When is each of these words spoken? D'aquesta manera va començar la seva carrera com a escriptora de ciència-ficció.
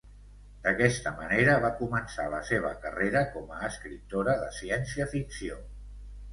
D'aquesta 0.61 1.11
manera 1.19 1.57
va 1.65 1.71
començar 1.81 2.25
la 2.35 2.41
seva 2.49 2.73
carrera 2.87 3.23
com 3.37 3.55
a 3.59 3.63
escriptora 3.71 4.37
de 4.43 4.51
ciència-ficció. 4.59 5.63